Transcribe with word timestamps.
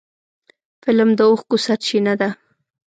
فلم 0.83 1.09
د 1.15 1.19
اوښکو 1.29 1.55
سرچینه 1.65 2.13
ده 2.21 2.29